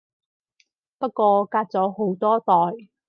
[0.97, 2.89] 不過隔咗好多代